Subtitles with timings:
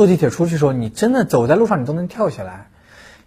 [0.00, 2.70] 坐地铁出去的时候，你真的走在路上你都能跳起来，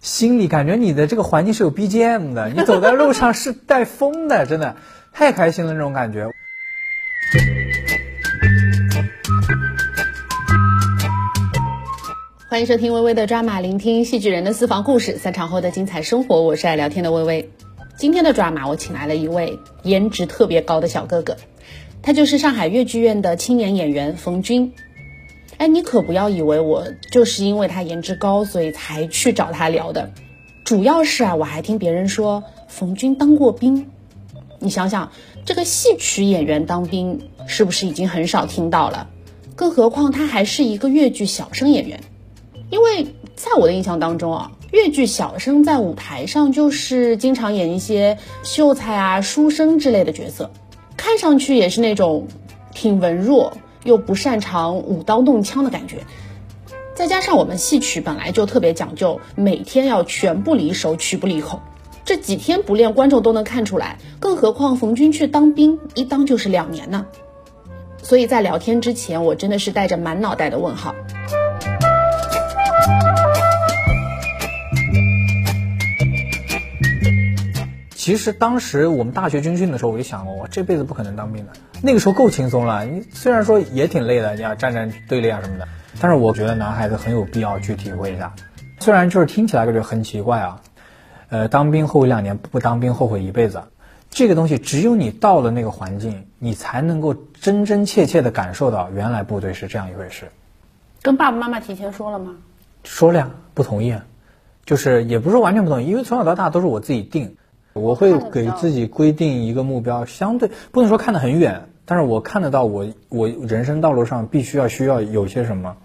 [0.00, 4.74] 心里感觉你的这个环境是有 BGM 的， 你走在路上是带风的，真的
[5.12, 6.28] 太开心了那种感觉。
[12.48, 16.42] 欢迎收听微微的抓马，聆听戏剧人的私房故事，散场后的精彩生活。
[16.42, 17.50] 我是爱聊天的微微。
[17.96, 21.36] 今天的抓马，我请来了一位颜值特别高的小哥哥，
[22.02, 24.72] 他就是上海越剧院的青年演员冯军。
[25.64, 30.10] 哎，你可不要以为我就是因为他颜值高，所以才去找他聊的。
[30.62, 33.90] 主要是啊，我还听别人说冯军当过兵。
[34.58, 35.10] 你想想，
[35.46, 39.08] 这个戏曲演员当兵是不是已经很少听到了？
[39.56, 41.98] 更何况他还是一个越剧小生演员。
[42.68, 50.50] 因为在我的印象当中啊，越剧小生在舞台上就是经常演一些秀才啊、书生之类的角色，
[50.98, 52.26] 看上去也是那种
[52.74, 55.98] 挺文弱又不擅长舞刀弄枪的感觉。
[56.94, 61.60] 再加上我们戏曲本来就特别讲究，每天要拳不离手、曲不离口，
[62.04, 63.98] 这几天不练，观众都能看出来。
[64.20, 67.06] 更何况冯军去当兵，一当就是两年呢。
[68.02, 70.94] 所以在聊天之前，我真的是带着满脑袋的问号。
[78.04, 81.52] 其实当时我们大学军训的时候，我就想过，我这辈子不可能当兵的。
[81.80, 85.66] 那个时候够轻松了，你虽然说也挺累的，你要站站队列啊什么的，
[86.02, 88.34] 但是我觉得男孩子很有必要去体会一下。
[88.78, 90.60] 虽然就是听起来感觉很奇怪啊，
[91.30, 93.62] 呃，当兵后悔两年，不当兵后悔一辈子。
[94.10, 100.30] 这个东西只有你到了那个环境，你才能够真真切切的感受到，原来部队是这样一回事。
[101.00, 102.36] 跟爸爸妈妈提前说了吗？
[102.82, 103.96] 说了呀，不同意，
[104.66, 107.38] 就是也不是完全不同意，因为从小到大都是我自己定。
[107.74, 115.76] 我会给自己规定一个目标，相对不能说看得很远，但是我看得到我我人生道路上必须要需要有些什么，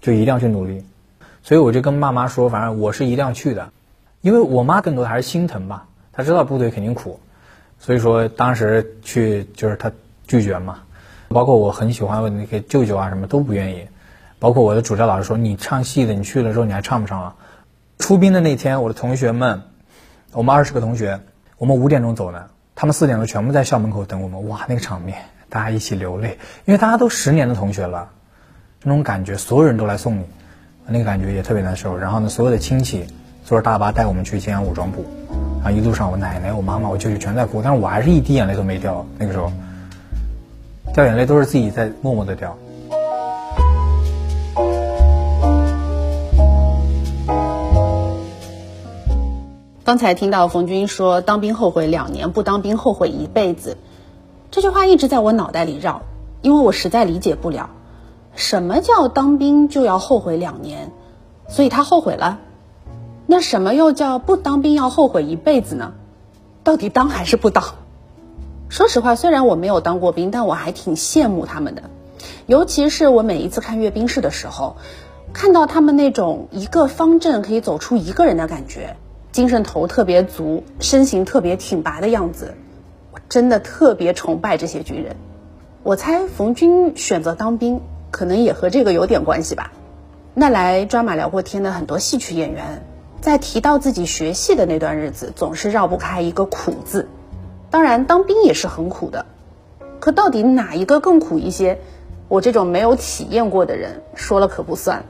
[0.00, 0.82] 就一定要去努力。
[1.42, 3.70] 所以我就跟爸妈说，反正我是一定要去的，
[4.22, 7.20] 因为我妈更多的还是心疼吧，她知道部队肯定苦，
[7.78, 9.92] 所以说当时去就是她
[10.26, 10.78] 拒绝嘛，
[11.28, 13.86] 包括我很喜欢我那个舅舅啊什么都不愿意，
[14.38, 17.34] 包括我的主教老师说你唱戏的，你去了之后你还唱不唱了？
[17.98, 19.60] 出兵的那天，我的同学们，
[20.32, 21.20] 我们二十个同学。
[21.56, 24.48] 我们五点钟走的，他们四点钟全部在校门口等我们。
[24.48, 28.10] 哇，那个场面，大家一起流泪，因为大家都十年的同学了，
[28.82, 30.24] 那种感觉，所有人都来送你，
[30.86, 31.96] 那个感觉也特别难受。
[31.96, 33.06] 然后呢，所有的亲戚
[33.44, 35.04] 坐着大巴带我们去建安武装部，
[35.62, 39.06] 然后一路上我奶奶、我妈妈、我舅舅全在哭，但是我还是一滴眼泪都没掉。
[39.16, 39.52] 那个时候，
[40.92, 42.56] 掉眼泪都是自己在默默的掉。
[49.84, 53.76] 刚才听到冯军说“当兵后悔两年，不当兵后悔一辈子”，
[54.50, 56.00] 这句话一直在我脑袋里绕，
[56.40, 57.68] 因为我实在理解不了，
[58.34, 60.90] 什么叫当兵就要后悔两年，
[61.48, 62.38] 所以他后悔了。
[63.26, 65.92] 那什么又叫不当兵要后悔一辈子呢？
[66.62, 67.62] 到底当还是不当？
[68.70, 71.82] 说实话，虽然我没有当过兵，但我还挺羡慕他们的，
[72.46, 74.76] 尤其是我每一次看阅兵式的时候，
[75.34, 78.96] 看到他们那种一个方阵可以走出一个人的感觉。
[79.34, 82.54] 精神头特别足，身形特别挺拔的样子，
[83.10, 85.16] 我真的特别崇拜这些军人。
[85.82, 87.80] 我猜冯军选择当兵，
[88.12, 89.72] 可能也和这个有点关系吧。
[90.34, 92.86] 那来抓马聊过天的很多戏曲演员，
[93.20, 97.08] 在提到自己学戏的那段日子，总是绕不开一个苦字。
[97.72, 99.26] 当然，当兵也是很苦的，
[99.98, 101.80] 可到底哪一个更苦一些？
[102.28, 105.04] 我这种没有体验过的人说了可不算。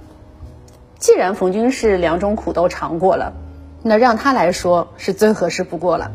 [0.98, 3.34] 既然冯军是两种苦都尝过了。
[3.87, 6.11] 那让他来说是最合适不过了。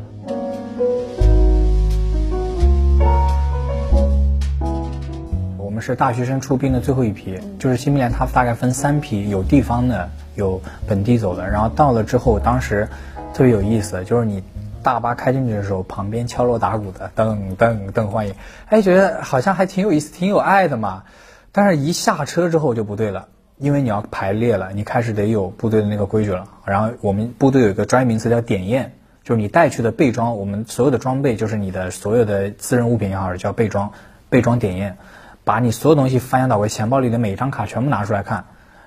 [5.56, 11.48] 我们是大学生出兵的最后一批，就是新兵连，它大概分三批，有地方的，有本地走的。
[11.48, 12.88] 然后到了之后，当时
[13.36, 14.44] 特别有意思，就是你
[14.82, 18.34] 大巴开进去的时候，旁边敲锣打鼓的，噔噔噔欢迎，
[18.66, 21.04] 哎，觉得好像还挺有意思，挺有爱的嘛。
[21.52, 23.28] 但是一下车之后就不对了。
[23.60, 26.48] 因为你要排列了，你开始得有部队的那个规矩了。
[26.66, 33.92] 然后我们部队有一个专业名词叫点验，就是你带去的备装，我们所有的装备就是你的所有的私人物品也好，叫备装，
[34.30, 34.98] 备装点验，
[35.44, 38.46] 把你所有东西翻箱倒柜，钱包里的每一张卡全部拿出来看，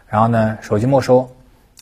[0.09, 1.29] 然后呢，手机没收，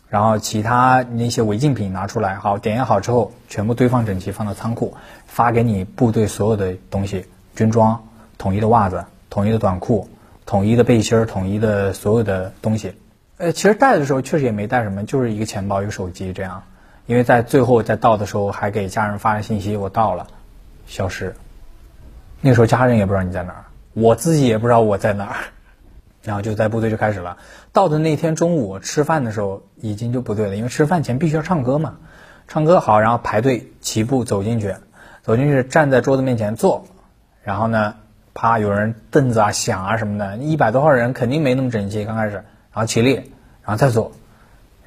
[0.08, 4.94] 然后其他那些违禁品拿出来，好点验好之后，全部堆放整齐，放到仓库，
[5.26, 8.02] 发给你部队所有的东西，军装，
[8.36, 10.08] 统一的袜子，统一的短裤。
[10.50, 12.96] 统一的背心儿，统一的所有的东西，
[13.36, 16.64] 呃，其实带的时候确实也没带什么，就是一个钱包，一个手机这样。
[17.06, 20.26] 因为在最后在到的时候，还给家人发了信息，我到了，
[20.88, 21.36] 消失。
[22.40, 25.36] 那时候家人也不知道你在哪儿，我自己也不知道我在哪儿。
[26.24, 27.36] 然后就在部队就开始了。
[27.72, 31.98] 到的那天中午吃饭的时候已经就不对了，因为吃饭前必须要唱歌嘛，
[32.48, 34.74] 唱歌好，然后排队齐步走进去，
[35.22, 36.86] 走进去站在桌子面前坐，
[37.44, 37.94] 然后呢，
[38.34, 44.12] 啪有人凳子啊响啊什么的，一百多号人肯定没那么整齐，刚开始，然后起立，然后再坐，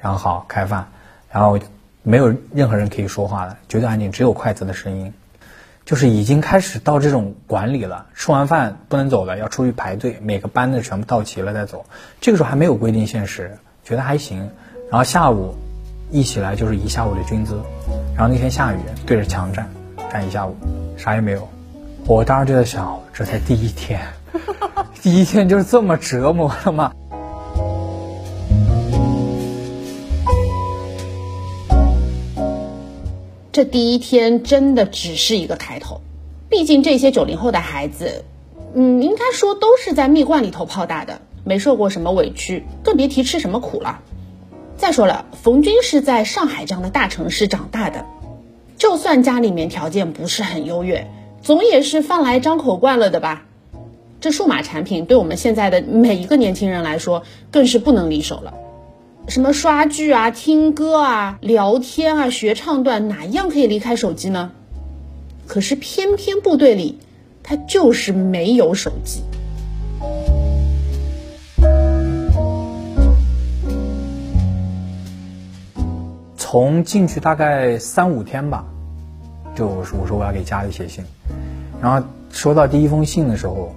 [0.00, 0.88] 然后好开饭，
[1.30, 1.58] 然后
[2.02, 5.12] 没有任何人可以说话的，绝对安静，只有筷子的声音。
[5.84, 11.84] 就是已经开始到这种管理了，吃完饭不能走了，要出去排队，每个班的全部到齐了再走。
[12.22, 14.50] 这个时候还没有规定限时，觉得还行。
[14.90, 15.54] 然后下午
[16.10, 17.60] 一起来就是一下午的军姿，
[18.16, 19.68] 然后那天下雨，对着墙站，
[20.10, 20.56] 站一下午，
[20.96, 21.46] 啥也没有。
[22.06, 23.98] 我当时就在想，这才第一天，
[25.00, 26.92] 第一天就是这么折磨了吗？
[33.50, 36.02] 这第一天真的只是一个开头，
[36.50, 38.26] 毕竟这些九零后的孩子，
[38.74, 44.00] 嗯，应该说都是在蜜罐里头泡大的，没受过什么委屈，更别提吃什么苦了。
[44.76, 48.04] 再说了，冯军是在上海这样的大城市长大的，
[48.76, 51.06] 就算家里面条件不是很优越，
[51.44, 53.42] 总也是饭来张口惯了的吧？
[54.18, 58.54] 这数码产品对我们现在的每一个年轻人来说，更是不能离手了。
[59.28, 64.52] 什么刷剧啊、听歌啊、聊天啊、学唱段，哪一样可以离开手机呢？
[65.46, 66.98] 可是偏偏部队里，
[67.42, 69.22] 他就是没有手机。
[76.38, 78.64] 从进去大概三五天吧，
[79.54, 81.04] 就我说我说我要给家里写信，
[81.80, 83.74] 然后收到第一封信的时候，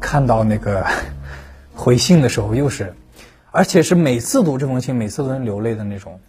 [0.00, 0.86] 看到那个
[1.74, 2.94] 回信的时候又是。
[3.50, 6.20] 而且是每次读这封信，每次都能流泪的那种。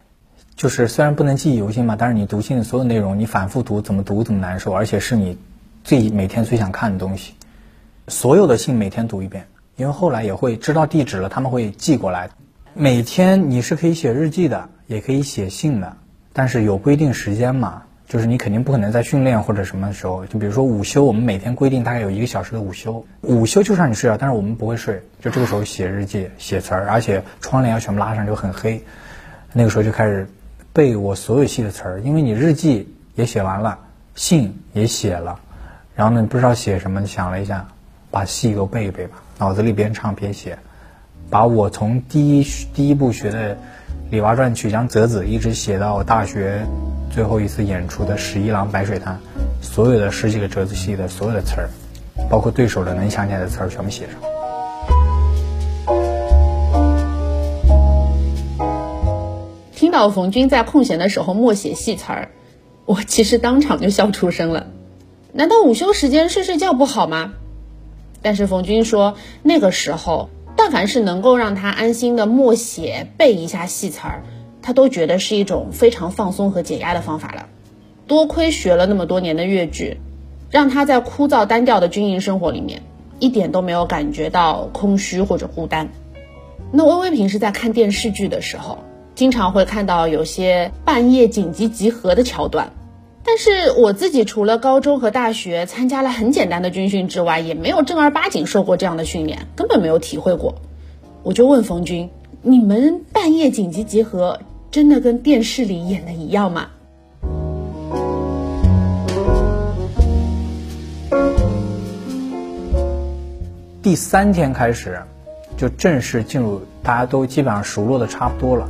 [0.56, 4.72] 就是虽然不能记忆犹新嘛，但是你读信的所有内容，你反复读，怎么读怎么难受。
[4.72, 5.38] 而且是你
[5.84, 7.34] 最每天最想看的东西。
[8.08, 9.46] 所有的信每天读一遍，
[9.76, 12.30] 因为后来也会知道地址了，他们会寄过来。
[12.74, 15.98] 每天你是可以写日记的，也可以写信的，
[16.32, 17.84] 但是有规定时间嘛。
[18.08, 28.82] 就是你肯定不可能在训练或者什么时候，就比如说午休，我们每天规定大概有一个小时的午休，午休就让你睡觉，但是我们不会睡，就这个时候写日记、写词儿，而且窗帘要全部拉上，就很黑。
[29.52, 30.30] 那个时候就开始
[30.72, 33.80] 背我所有戏的词儿，因为你日记也写完了，
[34.16, 35.40] 信也写了，
[35.94, 37.68] 然后呢不知道写什么，想了一下，
[38.10, 40.58] 把戏都背一背吧，脑子里边唱边写，
[41.30, 43.56] 把我从第一第一部学的
[44.10, 46.66] 《李娃传》曲江泽子一直写到大学。
[47.10, 49.16] 最后一次演出的《十一郎白水滩》，
[49.66, 51.70] 所有的十几个折子戏的所有的词儿，
[52.30, 54.22] 包括对手的能想起来的词儿，全部写上。
[59.74, 62.30] 听到冯军在空闲的时候默写戏词儿，
[62.86, 64.68] 我其实当场就笑出声了。
[65.32, 67.34] 难道午休时间睡睡觉不好吗？
[68.22, 70.30] 但是冯军说，那个时候，
[70.68, 74.24] 但凡是能够让他安心的默写背一下戏词儿。
[74.62, 77.46] 他都觉得是一种非常放松和解压的方法了。
[78.06, 80.02] 多亏学了那么多年的越剧，
[80.52, 82.82] 让他在枯燥单调的军营生活里面
[83.18, 85.88] 一点都没有感觉到空虚或者孤单。
[86.74, 88.80] 那微微平时在看电视剧的时候，
[89.16, 92.74] 经常会看到有些半夜紧急集合的桥段。
[93.30, 100.56] 但是我自己除了高中和大学参加了很简单的军训之外，也没有正儿八经受过这样的训练，根本没有体会过。
[101.24, 102.10] 我就问冯军
[102.42, 104.40] ：“你们半夜紧急集合？”
[104.72, 106.68] 真的跟电视里演的一样吗？
[113.84, 114.98] 第三天开始，
[115.58, 118.70] 就正式进入，大家都基本上熟络的差不多了，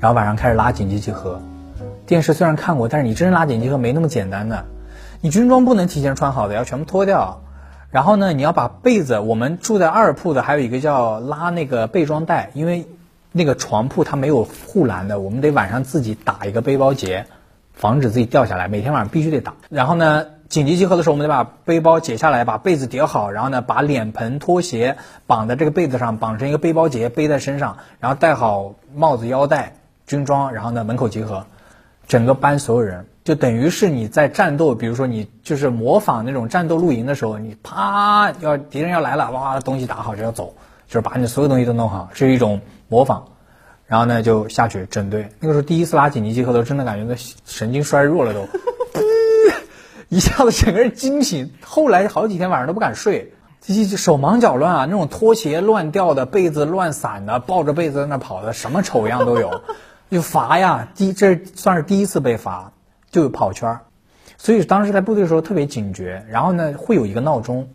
[0.00, 1.40] 然后晚上开始拉紧急集合。
[2.06, 4.64] 电视虽然看过，但是你真正拉紧急合没那么简单的。
[5.20, 7.42] 你军装不能提前穿好的，要全部脱掉。
[7.90, 12.86] 然后呢，你要把被子，我们住在二铺的，还有一个叫拉那个被装袋，因为。
[13.34, 17.24] 那个床铺它没有护栏的，我们得晚上自己打一个背包结，
[17.72, 18.68] 防止自己掉下来。
[18.68, 19.54] 每天晚上必须得打。
[19.70, 31.46] 然后呢，紧急集合的时候，我们得把背包解下来，把被子叠好，然后呢，把脸盆、拖鞋绑在这个被子上，绑成一个背包结背在身上，然后戴好帽子、腰带、军装，然后呢，门口集合。
[32.12, 40.54] 整个班所有人就等于是你在战斗，比如说你就是模仿那种战斗露营的时候，你啪要敌人要来了，哇，东西打好就要走，
[40.88, 42.60] 就是把你所有东西都弄好，是一种。
[42.88, 43.22] 模仿，
[43.86, 45.26] 然后呢就下去整队。
[45.40, 47.14] 那个时候第一次拉紧急集合的时候，真的感觉那
[47.50, 48.46] 神经衰弱了都，
[50.10, 51.50] 一下子整个人惊醒。
[51.64, 53.32] 后来好几天晚上都不敢睡，
[53.96, 59.62] 手忙脚乱啊，那种拖鞋乱掉的，被子乱散的，抱着被子在那跑的，什么丑样都有。
[60.12, 62.72] 就罚呀，第这算是第一次被罚，
[63.10, 63.80] 就跑圈儿。
[64.36, 66.24] 所以当时在部队的时候特别警觉。
[66.28, 67.70] 然后呢会有一个闹钟，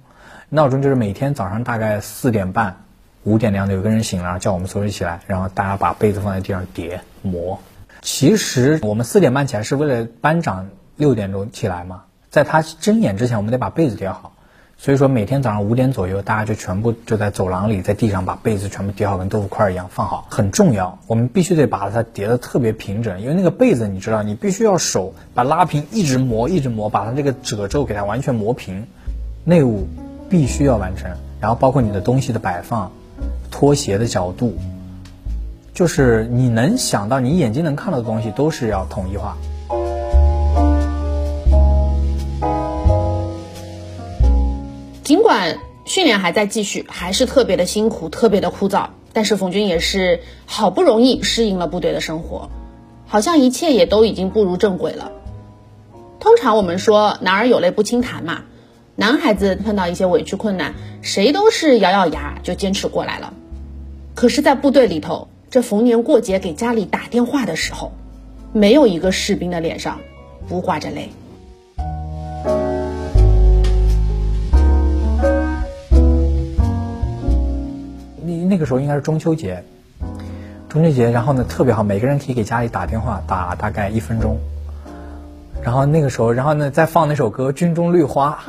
[0.50, 2.84] 闹钟就是每天早上大概四点半。
[3.24, 7.60] 五点那样的有个人醒了，叫我们所有人起来，然后大家把被子放在地上叠磨。
[8.02, 14.32] 其实我们四点半起来是为了班长六点钟起来嘛，在他睁眼之前，我们得把被子叠好。
[14.80, 21.00] 所以说每天早上五点左右，大家就全部就在走廊里，在地上把被子全部叠好，跟豆腐块一样放好，很重要。
[21.08, 28.86] 我们必须得把它叠得特别平整，因为那个被子你知道，你必须要手把拉平，一直磨，一直磨，把它这个褶皱给它完全磨平。
[29.44, 29.88] 内务
[30.30, 32.92] 必须要完成，然后包括你的东西的摆放，
[33.50, 34.58] 拖鞋的角度，
[35.74, 39.38] 就是你能想到、你眼睛能看到的东西，都是要统一化。
[45.08, 52.50] 尽管训练还在继续，还是特别的辛苦，特别的枯燥，但是冯军也是好不容易适应了部队的生活，
[53.06, 55.14] 好像一切也都已经步入正轨了。
[56.20, 58.42] 通常我们说男儿有泪不轻弹嘛，
[58.98, 63.34] 男孩子碰到一些委屈困难，谁都是咬咬牙就坚持过来了。
[64.14, 67.94] 可是，在部队里头，这逢年过节给家里打电话的时候，
[68.52, 70.02] 没有一个士兵的脸上
[70.50, 71.12] 不挂着泪。
[78.28, 79.64] 那那个时候应该是中秋节，
[80.68, 84.38] 中秋节，然后呢特别好，每个人可以给家里打电话，打大概一分钟。
[85.64, 88.40] 然后那个时候，然后呢再放那首歌《军中绿花》，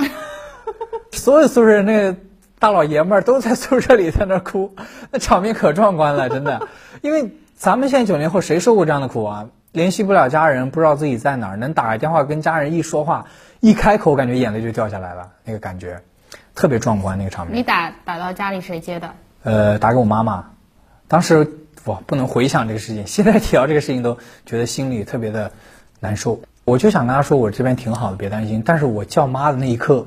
[1.16, 2.16] 所有宿舍那个
[2.58, 4.74] 大老爷们儿都在宿舍里在那哭，
[5.12, 6.66] 那场面可壮观了，真的。
[7.00, 9.48] 因为咱们现在九零后谁受过这样的苦啊？
[9.70, 13.26] 联系不了家人，不知道自己在哪儿，能打个电话跟家人一说话，
[13.60, 16.00] 一开口感觉眼泪就掉下来了，那个感觉
[16.54, 17.56] 特别壮观，那个场面。
[17.56, 19.12] 你打打到家里谁接的？
[19.42, 20.50] 呃，打给我妈妈，
[21.06, 25.52] 当时哇，不能回想这个事情， 现在提到这个事情都觉得心里特别的
[26.00, 26.40] 难受。
[26.64, 28.62] 我就想跟她说，我这边挺好的，别担心。
[28.64, 30.06] 但是我叫妈的那一刻，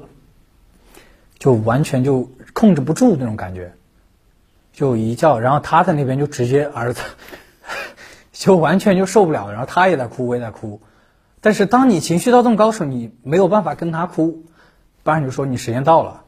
[1.39, 3.73] 就完全就控制不住那种感觉，
[4.73, 7.01] 就一叫，然后她在那边就直接儿子，
[8.31, 10.81] 就完全就受不了，然后她也在哭，我也在哭。
[11.39, 14.43] 但是当你情绪到这么高时候，你没有办法跟她哭，
[15.01, 16.20] 班长就说你时间到了。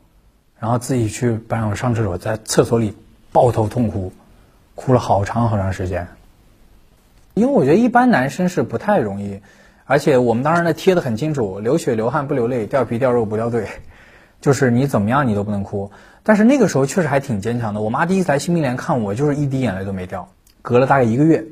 [0.64, 2.96] 然后自己去班上上厕所，在厕所里
[3.34, 4.14] 抱头痛哭，
[4.76, 6.08] 哭了好长好长时间。
[7.34, 9.42] 因为我觉得一般男生是不太容易，
[9.84, 13.68] 而且我们当时呢贴的很清楚，流血流汗不流泪，掉皮掉肉不掉队，
[14.40, 15.92] 就是你怎么样你都不能哭。
[16.24, 17.82] 但是那个时候确实还挺坚强的。
[17.82, 20.30] 我妈第一次来新兵连看我，就是一滴眼泪都没掉。
[20.62, 21.44] 隔了大概一个月，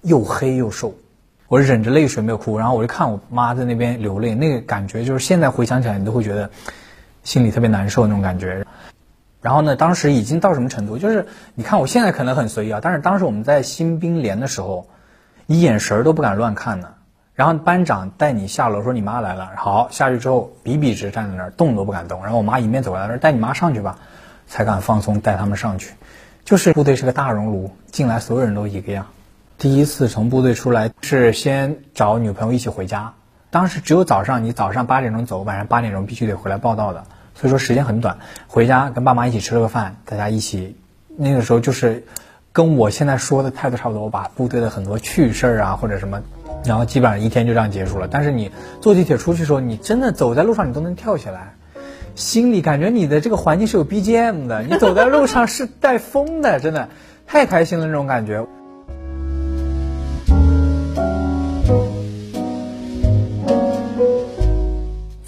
[0.00, 0.94] 又黑又瘦，
[1.48, 2.56] 我忍着泪水没有哭。
[2.56, 6.50] 然后我就看我妈在那边流泪，那个感觉就是现在回想起来，你都会觉得。
[7.22, 8.64] 心里特别难受那种感觉，
[9.42, 10.98] 然后呢，当时已经到什么程度？
[10.98, 14.88] 就是你看我现在可能很随意啊，但是当时我们在新兵连的时候，
[15.46, 16.88] 你眼神都不敢乱看呢。
[17.34, 22.22] 然后班长带你下楼说你妈来了，好下去之后笔笔直站在那儿动都不敢动。
[22.22, 23.98] 然后我妈迎面走过来说带你妈上去吧，
[24.46, 25.94] 才敢放松带他们上去。
[26.44, 29.06] 就是部队是个大熔炉，进来所有人都一个样。
[29.56, 33.14] 第一次从部队出来是先找女朋友一起回家。
[33.50, 37.04] 当时只有早上，你早上八点钟走，晚上八点钟必须得回来报道的，
[37.34, 38.18] 所以说时间很短。
[38.46, 40.76] 回家跟爸妈一起吃了个饭，大家一起，
[41.16, 42.04] 那个时候就是
[42.52, 44.04] 跟我现在说的态度差不多。
[44.04, 46.22] 我把部队的很多趣事儿啊或者什么，
[46.64, 48.06] 然后基本上一天就这样结束了。
[48.08, 51.54] 但是你坐地铁出去的时候，你真的走在路上你都能跳起来，
[52.14, 56.88] 心里感觉你的这个环境是有 BGM 的，你走在路上是带风的，真的
[57.26, 58.46] 太开心了那种感觉。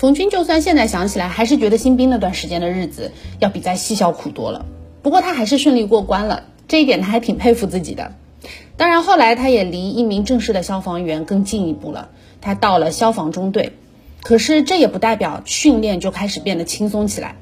[0.03, 4.67] 冯军就算现在想起来，还是觉得新兵那段时间的日子要比在西校苦多了。
[5.01, 8.11] 不过他还是顺利过关了，这一点他还挺佩服自己的。
[8.77, 12.09] 当然，后来他也离一名正式的消防员更进一步了，
[12.41, 13.75] 他到了消防中队。
[14.23, 17.37] 可是这也不代表训练就开始变得轻松起来，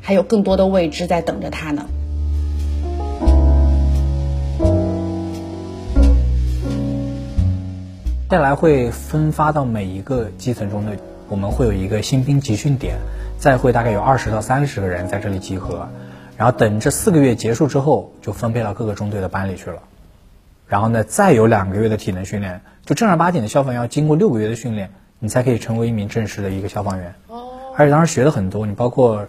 [0.00, 1.86] 还有更多的未知在等着他呢。
[8.28, 10.98] 接下来会分发到每一个基层中队。
[11.30, 12.96] 我们会有一个新兵集训点，
[13.38, 15.88] 再会大概有二十到三十个人在这里集合，
[16.36, 19.80] 然后等这四个月结束之后，就分配到各个中队的班里去了。
[20.66, 27.14] 然后呢，再有两个月的体能训练，就正儿八经的消防员要经过六个月的训练，你才可以成为一名正式的一个消防员。
[27.28, 27.44] 哦。
[27.76, 29.28] 而且当时学了很多，你包括，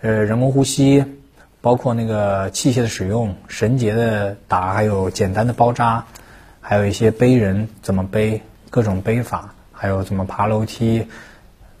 [0.00, 1.04] 呃，人工呼吸，
[1.60, 6.06] 包括那个器械的使用，绳结的打，还有简单的包扎，
[6.60, 11.06] 还有一些背人怎么背，各种背法，还有怎么爬楼梯。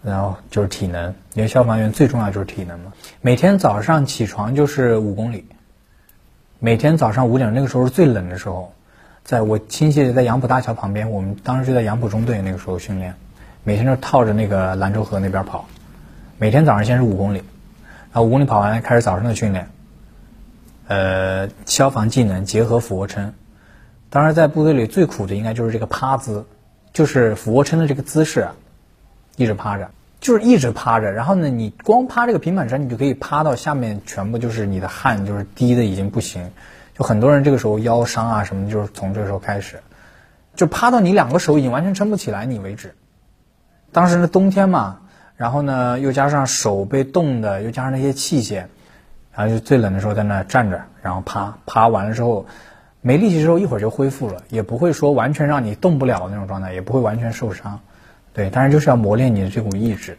[0.06, 2.92] 然后就是体能，因为消防员最重要就是体能嘛。
[3.20, 5.44] 每天早上起床就是五公里，
[6.60, 8.72] 每天早上五点那个时候是最冷的时候，
[9.24, 13.16] 在我亲戚在杨浦大桥旁边，我们当时就在杨浦中队那个时候训练，
[13.64, 15.66] 每天就套着那个兰州河那边跑，
[16.38, 17.38] 每天早上先是五公里，
[18.12, 19.68] 然后五公里跑完开始早上的训练，
[20.86, 23.34] 呃，消防技能结合俯卧撑。
[24.08, 26.46] 当然，在部队里最苦的应该就是这个趴姿，
[26.92, 28.54] 就是俯卧撑的这个姿势，啊。
[29.36, 29.88] 一直趴着，
[30.20, 31.12] 就是一直趴着。
[31.12, 36.50] 然后呢，你光趴这个平板撑，你就可以趴到下面，全部就是你的汗就是滴的已经不行。
[36.94, 39.80] 就很多人这个时候腰伤啊什么，就是从这个时候开始，
[40.54, 42.94] 就趴到你两个手已经完全撑不起来你为止。
[43.92, 44.98] 当时是冬天嘛，
[45.36, 48.64] 然后呢又加上手被冻的，又加上那些器械，
[49.32, 52.46] 然后就最冷的时候在那站着，然后趴趴完了之后。
[53.02, 57.78] 没力气之后，一会儿就恢复了，也不会说完全让你动不了那种状态，也不会完全受伤，
[58.36, 60.18] 对，当然就是要磨练你的这股意志。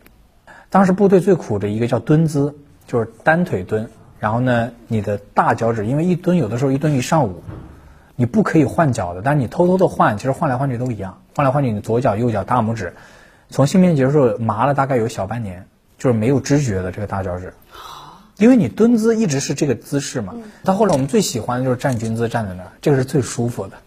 [0.72, 2.56] 当时部队最苦的一个叫蹲姿，
[2.88, 3.88] 就是单腿蹲，
[4.20, 7.44] 然后呢，你的大脚趾，因为一蹲有的时候一蹲一上午，
[8.16, 12.96] 你不可以换脚的，但是你偷偷的换，其实换来换去都一样，换来换去，你左脚右脚大拇指，
[13.52, 15.68] 从训练结束麻了大概有小半年，
[16.00, 17.54] 就是没有知觉的这个大脚趾。
[18.40, 20.34] 因为你蹲姿一直是这个姿势嘛，
[20.64, 23.78] 到后来我们最喜欢的就是站军姿，站在那儿，这个是最舒服的。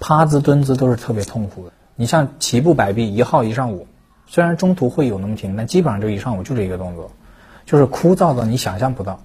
[0.00, 1.72] 趴姿、蹲姿都是特别痛苦的。
[1.96, 3.86] 你像齐步摆臂一号一上午，
[4.26, 7.10] 虽然中途会有那么停，但基本上就一上午就这一个动作，
[7.66, 9.20] 就是枯燥的你想象不到。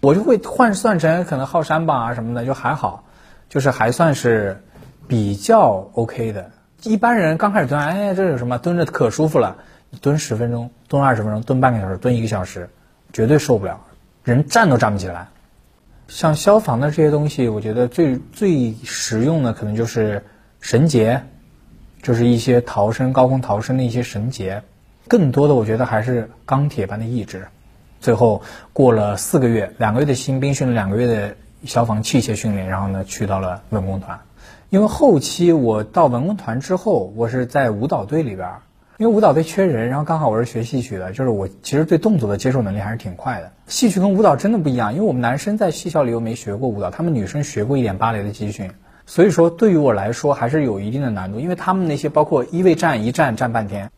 [0.00, 3.04] 我就会换算成可能耗山吧啊什么的，就还好，
[3.48, 4.62] 就是还算是
[5.06, 6.50] 比较 OK 的。
[6.82, 8.58] 一般人刚开始蹲，哎，这有什么？
[8.58, 9.56] 蹲着可舒服了，
[10.00, 12.68] 蹲十分钟，蹲二十分钟，蹲半个小时，蹲一个小时。
[13.12, 13.78] 绝对受不了，
[14.24, 15.28] 人站都站不起来。
[16.08, 20.24] 像消防的这些东西，我觉得最最实用的可能就是
[20.60, 21.22] 绳结，
[22.02, 24.62] 就是一些逃生、高空逃生的一些绳结。
[25.08, 27.46] 更多的，我觉得还是钢铁般的意志。
[28.00, 28.42] 最后
[28.72, 34.20] 过了四个月，两个月的新兵训练，两个月的消防器械训练，然后呢，去到了文工团。
[34.70, 38.48] 因为后期我到文工团之后，我是在舞蹈队里边。
[38.98, 43.50] 因为舞蹈队缺人，然后刚好我是学戏曲的，就是我其实对动作的接受能力还是挺快的。
[43.66, 48.70] 戏曲跟舞蹈真的不一样，因为我们男生在戏校里又没学过舞蹈，他们女生学过一点芭蕾的集训，
[49.06, 51.40] 所以说对于我来说还是有一定的难度。
[51.40, 53.90] 因为他们那些包括一位站一站站半天，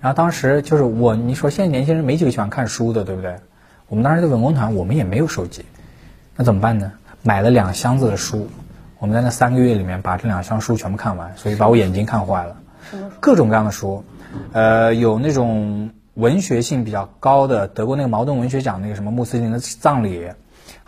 [0.00, 3.36] 然后当时就是我，你说现在年轻人没几个喜欢看书的，对不对？
[3.88, 5.64] 我们当时在文工团，我们也没有手机，
[6.36, 6.92] 那怎么办呢？
[7.22, 8.48] 买了两箱子的书，
[8.98, 12.56] 我们在那三个月里面把这两箱书全部看完，所以把我眼睛看坏了，
[13.20, 14.02] 各种各样的书。
[14.52, 20.26] 呃，有那种文学性比较高的，得过那个茅盾文学奖那个什么穆斯林的葬礼，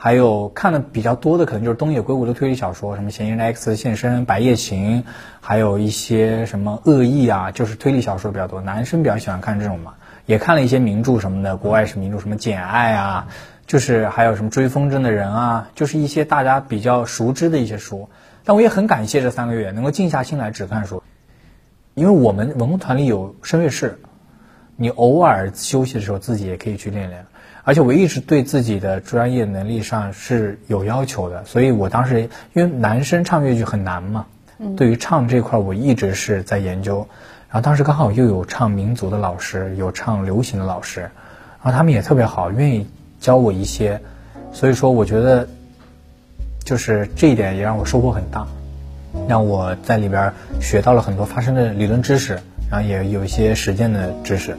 [0.04, 5.02] 还有看的比较多的，可能就是东野圭吾的推理小说，什么嫌疑人 X 现身、白夜行，
[5.40, 9.94] 还有一些什么恶意啊，就是推理小说比较多，男生比较喜欢看这种嘛。
[10.26, 13.28] 也看了一些名著什么的，国外是名著，什么简爱啊，
[13.66, 18.10] 就是还有什么追风筝的人啊，就是一些大家比较熟知的一些书。
[18.44, 21.02] 但我也很感谢这三个月能够静下心来只看书。
[21.94, 23.98] 因为我们文工团里有声乐室，
[24.76, 27.24] 你偶尔休息的时候自己也可以去练练。
[27.64, 34.26] 而且我一直对自己的专业能力上是有要求的，所以我当时因为男生唱越剧很难嘛，
[34.76, 37.08] 对于唱这块我一直是在研究。
[37.48, 41.10] 然后当时刚好又有唱民族的老师，有唱流行的老师，然
[41.62, 42.86] 后他们也特别好，愿意
[43.20, 44.00] 教我一些。
[44.52, 45.48] 所以说，我觉得
[46.64, 48.46] 就是这一点也让我收获很大。
[49.28, 54.56] 让我在里边学到了很多发声的理论知识，然后也有一些实践的知识。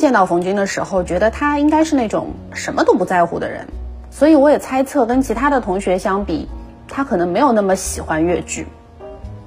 [0.00, 3.68] 见到冯军的时候，觉得他应该是那种什么都不在乎的人，
[4.10, 6.48] 所以我也猜测跟其他的同学相比，
[6.88, 8.66] 他可能没有那么喜欢越剧。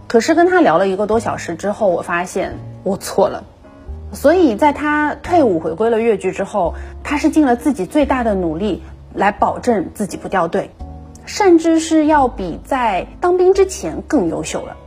[0.07, 3.43] 可是跟他聊了一个多小时之后，我发现我错了。
[4.13, 8.83] 所以，在他退伍回归了越剧之后，他是尽了自己最大的努力
[9.15, 10.69] 来保证自己不掉队，
[11.25, 14.77] 甚至是要比在当兵之前更优秀了。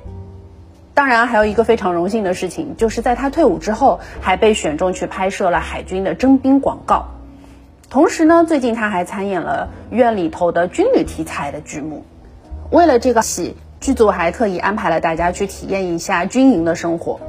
[0.96, 7.08] 当然，还有一个非常荣幸的事情，就是在他退伍之后，还被选中去拍摄了海军的征兵广告。
[7.90, 12.06] 同时呢，最近他还参演了院里头的军旅题材的剧目。
[12.70, 17.20] 为了这个戏，剧组还特意安排了大家去体验一下军营的生活。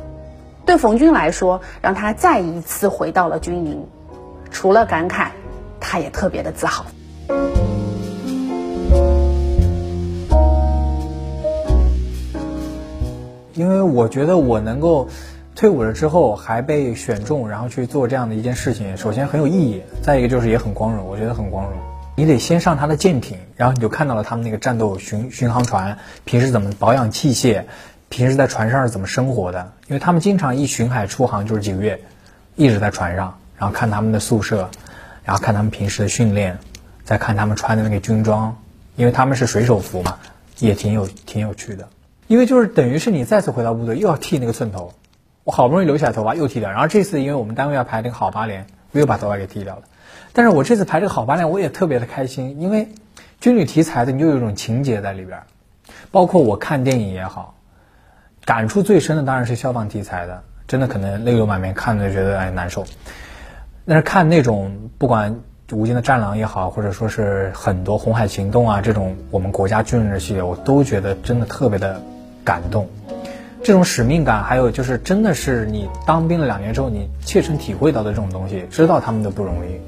[0.66, 3.86] 对冯军来说，让他再一次回到了军营，
[4.50, 5.28] 除了感慨，
[5.82, 6.86] 他也特别的自豪。
[13.58, 15.10] 因为我觉得我能够
[15.56, 21.74] 退伍了之后还被选中，然后去做这样的一件事情，首先很有意义，再一个就是也很光荣，我觉得很光荣。
[22.16, 27.64] 你得先上他的舰艇，然后你就看到了他们那个战斗巡巡航船平时怎么保养器械。
[28.10, 29.74] 平时在船上是怎么生活的？
[29.88, 32.00] 因为他们经常一巡海出航就是几个月，
[32.56, 34.70] 一直在船上，然后看他们的宿舍，
[35.26, 36.60] 然后看他们平时的训练，
[37.04, 38.56] 再看他们穿的那个军装，
[38.96, 40.16] 因为他们是水手服嘛，
[40.60, 41.88] 也挺有挺有趣的。
[42.28, 44.94] 因为就是等于是你再次回到部队，又要剃那个寸头，
[45.44, 49.84] 我好不容易留下来头发又剃掉，然后这次因为我们单位要排那个好八连，我又把头发给剃掉了。
[50.34, 52.90] 但是我这次排这个好八连，我也特别的开心，因为
[53.40, 55.40] 军旅题材的你就有一种情节在里边，
[56.12, 57.56] 包括我看电影也好，
[58.46, 62.86] 感触最深的当然是消防题材的，真的可能泪流满面，看着觉得哎难受。
[63.86, 65.40] 但是看那种不管
[65.72, 72.02] 无尽的战狼也好，或者说是很多红海行动啊这种我们国家军人的系列，我都觉得真的特别的
[72.48, 72.88] 感动。
[73.62, 79.82] 这种使命感，还有就是真的是你当兵了两年之后，你切身体会到的这种东西，知道他们的不容易。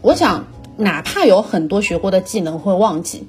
[0.00, 3.28] 我想，哪怕有很多学过的技能会忘记，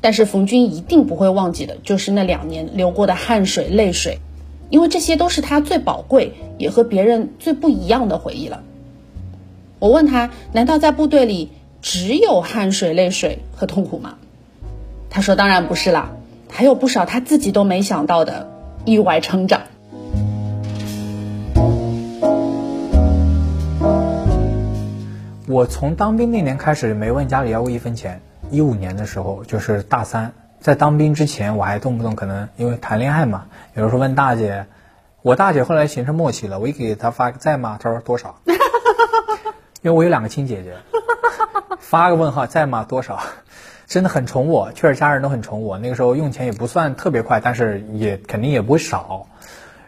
[0.00, 4.20] 但是冯军一定不会忘记的，就是那两年流过的汗水、泪水，
[4.70, 8.62] 因为这些都是他最宝贵，也和别人最不一样的回忆了。
[9.84, 11.52] 我问他，难道在部队里？
[11.82, 14.14] 只有汗水、泪水和痛苦吗？
[15.10, 16.12] 他说：“当然不是啦，
[16.50, 18.48] 还有不少他自己都没想到的
[18.86, 19.60] 意外成长。”
[25.46, 28.22] 我从当兵那年开始没问家里要过一分钱。
[28.50, 33.44] 一五年的时候，就是大三，在当兵之前，我还动不动可能因为谈恋爱嘛，
[33.74, 34.64] 有时候问大姐，
[35.20, 37.76] 我大姐后来形成默契了，我一给她发个在吗？
[37.78, 38.36] 她说多少？
[39.84, 40.76] 因为我有两个亲姐姐。
[41.78, 42.86] 发个问号在吗？
[42.88, 43.20] 多少？
[43.86, 45.76] 真的很宠我，确实家人都很宠我。
[45.76, 49.26] 那个时候用钱也不算特别快，但是也肯定也不会少。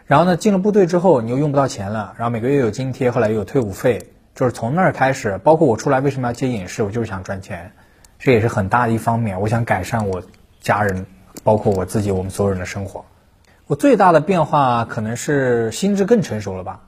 [0.05, 5.39] 然后呢，进了部队之后你又用不到钱了，然后每个月有津贴，后来又有退伍费，就是从那儿开始。
[5.43, 7.71] 包括我出来为什么要接影视，我就是想赚钱，
[8.19, 9.41] 这也是很大的一方面。
[9.41, 10.21] 我想改善我
[10.61, 11.07] 家人，
[11.43, 13.03] 包括我自己，我们所有人的生活。
[13.65, 16.81] 我最大的变化可能是心智更成熟了吧。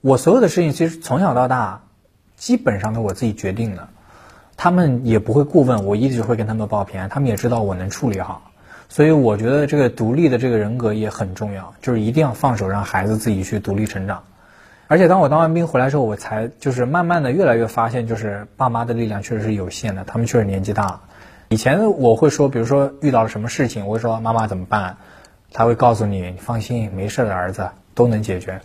[0.00, 1.82] 我所有的事情其实从小到大，
[2.40, 3.86] 基本上都我自己决定的。
[4.56, 8.50] 他们也不会过问，我一直会跟他们报平安，他们也知道我能处理好，
[8.88, 14.24] 所以我觉得这个独立的这个人格也很重要，就是一定要放手让孩子自己去独立成长。
[14.88, 21.00] 而且当我当完兵回来之后，我才就是慢慢的越来越发现，就是爸妈的力量确实是有限的，他们确实年纪大。
[21.48, 24.96] 以前我会说，比如说遇到了什么事情，我会说妈妈怎么办，
[25.52, 28.60] 他会告诉你，你放心，没事的，儿子都能解决。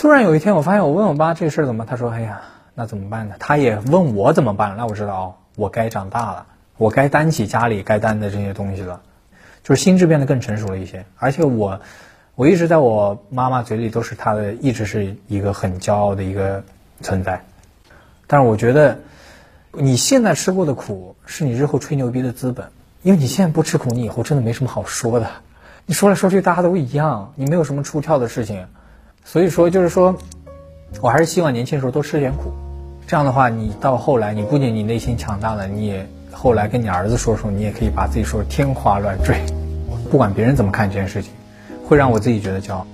[0.00, 2.40] 突然有一天，我发现我问我爸这事儿怎么，他说，哎呀。
[2.74, 3.34] 那怎么办呢？
[3.38, 6.46] 他也问我怎么办，那我知道哦，我该长大了，
[6.78, 9.02] 我该担起家里该担的这些东西了，
[9.62, 11.04] 就是心智变得更成熟了一些。
[11.18, 11.78] 而且我，
[12.34, 16.64] 我一直在我妈妈嘴里都是她的，一直是一个很骄傲的一个
[17.02, 17.44] 存在。
[18.26, 18.98] 但是我觉得，
[19.72, 22.66] 你现在吃过的苦，是你日后吹牛逼的资本。
[23.02, 25.28] 因为你现在不吃苦，你以后真的没什么好说的。
[25.84, 28.66] 你说来说去大家都一样，你没有什么出挑的事情。
[29.32, 30.12] 所以说，就是说，
[31.00, 32.52] 我还是希望年轻时候多吃点苦。
[33.06, 39.36] 这样的话，你到后来，你不仅你内心强大了，你也后来跟你儿子说说，你也可以把自己说天花乱坠。
[40.10, 41.30] 不管别人怎么看这件事情，
[41.86, 42.84] 会让我自己觉得骄傲。